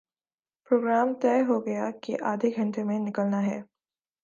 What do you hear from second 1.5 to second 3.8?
گیا کہ آدھےگھنٹے میں نکلنا ہے